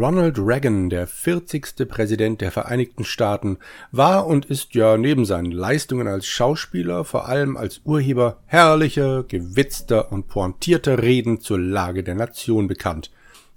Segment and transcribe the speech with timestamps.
[0.00, 1.86] Ronald Reagan, der 40.
[1.86, 3.58] Präsident der Vereinigten Staaten,
[3.92, 10.10] war und ist ja neben seinen Leistungen als Schauspieler vor allem als Urheber herrlicher, gewitzter
[10.10, 13.10] und pointierter Reden zur Lage der Nation bekannt.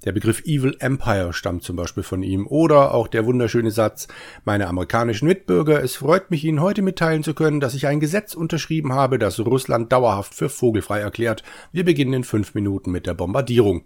[0.04, 4.10] Der Begriff Evil Empire stammt zum Beispiel von ihm oder auch der wunderschöne Satz,
[4.44, 8.34] meine amerikanischen Mitbürger, es freut mich Ihnen heute mitteilen zu können, dass ich ein Gesetz
[8.34, 11.42] unterschrieben habe, das Russland dauerhaft für vogelfrei erklärt.
[11.72, 13.86] Wir beginnen in fünf Minuten mit der Bombardierung.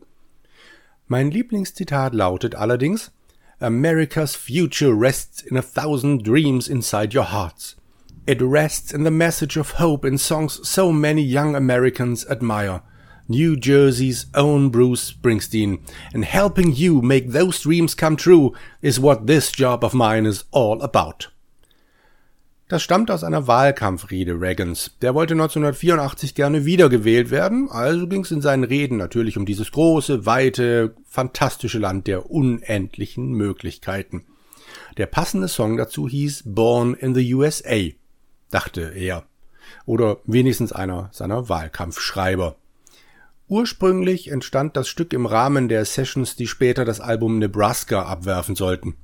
[1.10, 3.12] Mein Lieblingszitat lautet allerdings,
[3.62, 7.78] America's future rests in a thousand dreams inside your hearts.
[8.27, 12.82] It rests in the message of hope in songs so many young Americans admire.
[13.30, 15.80] New Jersey's own Bruce Springsteen,
[16.14, 20.44] and helping you make those dreams come true is what this job of mine is
[20.52, 21.27] all about.
[22.68, 24.91] Das stammt aus einer Wahlkampfrede Reagans.
[25.01, 29.71] Der wollte 1984 gerne wiedergewählt werden, also ging es in seinen Reden natürlich um dieses
[29.71, 34.26] große, weite, fantastische Land der unendlichen Möglichkeiten.
[34.98, 37.90] Der passende Song dazu hieß Born in the USA,
[38.51, 39.24] dachte er.
[39.85, 42.57] Oder wenigstens einer seiner Wahlkampfschreiber.
[43.48, 48.96] Ursprünglich entstand das Stück im Rahmen der Sessions, die später das Album Nebraska abwerfen sollten.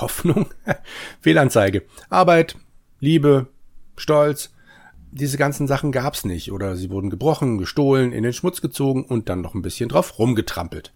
[0.00, 0.46] Hoffnung?
[1.20, 1.82] Fehlanzeige.
[2.08, 2.56] Arbeit,
[3.00, 3.46] Liebe,
[3.96, 4.52] Stolz.
[5.10, 9.28] Diese ganzen Sachen gab's nicht oder sie wurden gebrochen, gestohlen, in den Schmutz gezogen und
[9.28, 10.92] dann noch ein bisschen drauf rumgetrampelt.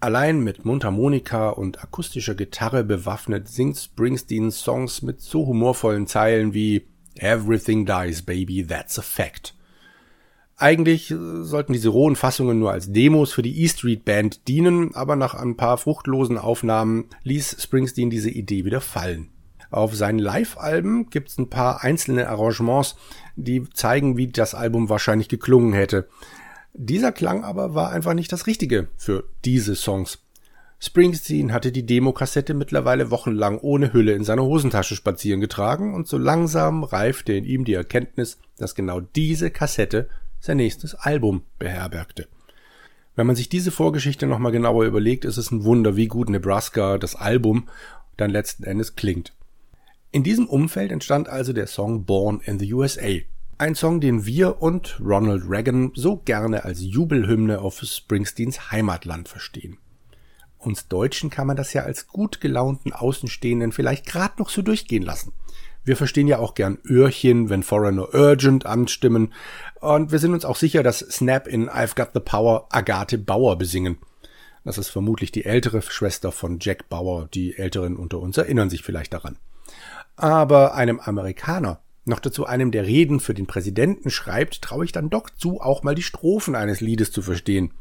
[0.00, 6.86] Allein mit Mundharmonika und akustischer Gitarre bewaffnet singt Springsteen Songs mit so humorvollen Zeilen wie
[7.16, 9.54] Everything dies, baby, that's a fact.
[10.56, 14.94] Eigentlich äh, sollten diese rohen Fassungen nur als Demos für die E Street Band dienen,
[14.94, 19.30] aber nach ein paar fruchtlosen Aufnahmen ließ Springsteen diese Idee wieder fallen.
[19.74, 22.94] Auf seinen Live-Alben gibt's ein paar einzelne Arrangements,
[23.34, 26.08] die zeigen, wie das Album wahrscheinlich geklungen hätte.
[26.74, 30.20] Dieser Klang aber war einfach nicht das Richtige für diese Songs.
[30.78, 36.18] Springsteen hatte die Demokassette mittlerweile wochenlang ohne Hülle in seiner Hosentasche spazieren getragen und so
[36.18, 40.08] langsam reifte in ihm die Erkenntnis, dass genau diese Kassette
[40.38, 42.28] sein nächstes Album beherbergte.
[43.16, 46.96] Wenn man sich diese Vorgeschichte nochmal genauer überlegt, ist es ein Wunder, wie gut Nebraska,
[46.96, 47.68] das Album,
[48.16, 49.32] dann letzten Endes klingt.
[50.14, 53.18] In diesem Umfeld entstand also der Song Born in the USA.
[53.58, 59.76] Ein Song, den wir und Ronald Reagan so gerne als Jubelhymne auf Springsteens Heimatland verstehen.
[60.56, 65.02] Uns Deutschen kann man das ja als gut gelaunten Außenstehenden vielleicht gerade noch so durchgehen
[65.02, 65.32] lassen.
[65.82, 69.32] Wir verstehen ja auch gern Öhrchen, wenn Foreigner Urgent anstimmen.
[69.80, 73.58] Und wir sind uns auch sicher, dass Snap in I've Got the Power Agathe Bauer
[73.58, 73.98] besingen.
[74.62, 77.28] Das ist vermutlich die ältere Schwester von Jack Bauer.
[77.34, 79.38] Die Älteren unter uns erinnern sich vielleicht daran.
[80.16, 85.10] Aber einem Amerikaner, noch dazu einem, der Reden für den Präsidenten schreibt, traue ich dann
[85.10, 87.72] doch zu, auch mal die Strophen eines Liedes zu verstehen.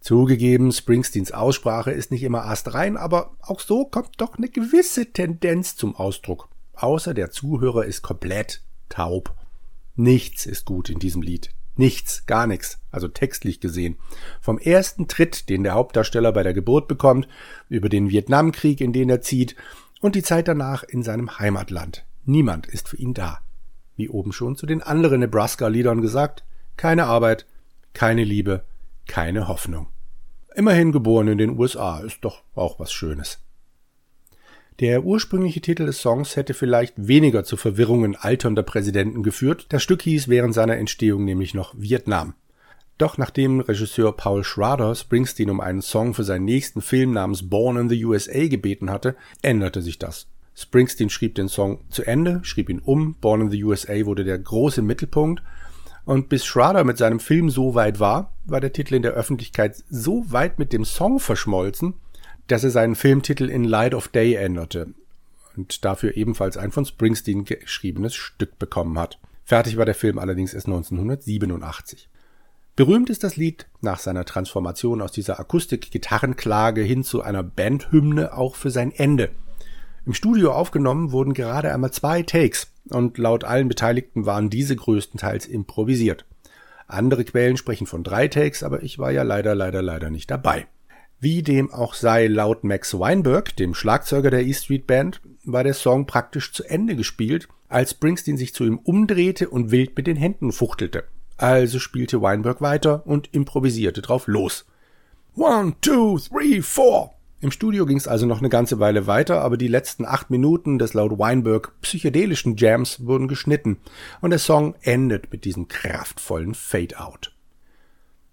[0.00, 5.76] Zugegeben, Springsteens Aussprache ist nicht immer astrein, aber auch so kommt doch eine gewisse Tendenz
[5.76, 9.34] zum Ausdruck außer der Zuhörer ist komplett taub.
[9.96, 11.50] Nichts ist gut in diesem Lied.
[11.78, 13.96] Nichts, gar nichts, also textlich gesehen.
[14.40, 17.28] Vom ersten Tritt, den der Hauptdarsteller bei der Geburt bekommt,
[17.68, 19.56] über den Vietnamkrieg, in den er zieht,
[20.00, 22.04] und die Zeit danach in seinem Heimatland.
[22.24, 23.40] Niemand ist für ihn da.
[23.96, 26.44] Wie oben schon zu den anderen Nebraska-Liedern gesagt,
[26.76, 27.46] keine Arbeit,
[27.94, 28.64] keine Liebe,
[29.06, 29.88] keine Hoffnung.
[30.54, 33.40] Immerhin geboren in den USA, ist doch auch was Schönes.
[34.80, 39.66] Der ursprüngliche Titel des Songs hätte vielleicht weniger zu Verwirrungen alternder Präsidenten geführt.
[39.70, 42.34] Das Stück hieß während seiner Entstehung nämlich noch Vietnam.
[42.98, 47.76] Doch nachdem Regisseur Paul Schrader Springsteen um einen Song für seinen nächsten Film namens Born
[47.76, 50.28] in the USA gebeten hatte, änderte sich das.
[50.54, 54.38] Springsteen schrieb den Song zu Ende, schrieb ihn um, Born in the USA wurde der
[54.38, 55.42] große Mittelpunkt,
[56.06, 59.82] und bis Schrader mit seinem Film so weit war, war der Titel in der Öffentlichkeit
[59.90, 61.94] so weit mit dem Song verschmolzen,
[62.46, 64.94] dass er seinen Filmtitel in Light of Day änderte
[65.56, 69.18] und dafür ebenfalls ein von Springsteen geschriebenes Stück bekommen hat.
[69.44, 72.08] Fertig war der Film allerdings erst 1987.
[72.76, 78.54] Berühmt ist das Lied nach seiner Transformation aus dieser Akustik-Gitarrenklage hin zu einer Bandhymne auch
[78.54, 79.30] für sein Ende.
[80.04, 85.46] Im Studio aufgenommen wurden gerade einmal zwei Takes und laut allen Beteiligten waren diese größtenteils
[85.46, 86.26] improvisiert.
[86.86, 90.66] Andere Quellen sprechen von drei Takes, aber ich war ja leider, leider, leider nicht dabei.
[91.18, 95.72] Wie dem auch sei, laut Max Weinberg, dem Schlagzeuger der E Street Band, war der
[95.72, 100.16] Song praktisch zu Ende gespielt, als Springsteen sich zu ihm umdrehte und wild mit den
[100.16, 101.04] Händen fuchtelte.
[101.36, 104.64] Also spielte Weinberg weiter und improvisierte drauf los.
[105.34, 107.12] One, two, three, four.
[107.40, 110.78] Im Studio ging es also noch eine ganze Weile weiter, aber die letzten acht Minuten
[110.78, 113.76] des laut Weinberg psychedelischen Jams wurden geschnitten
[114.22, 117.36] und der Song endet mit diesem kraftvollen Fade-Out.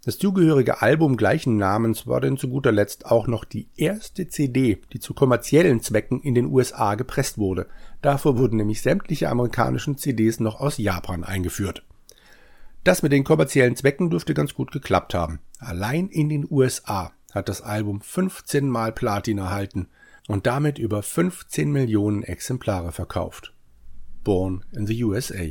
[0.06, 4.82] Das zugehörige Album gleichen Namens war denn zu guter Letzt auch noch die erste CD,
[4.94, 7.68] die zu kommerziellen Zwecken in den USA gepresst wurde.
[8.02, 11.84] Davor wurden nämlich sämtliche amerikanischen CDs noch aus Japan eingeführt.
[12.84, 15.40] Das mit den kommerziellen Zwecken dürfte ganz gut geklappt haben.
[15.60, 19.88] Allein in den USA hat das Album 15 Mal Platin erhalten
[20.28, 23.54] und damit über 15 Millionen Exemplare verkauft.
[24.24, 25.46] Born in the USA.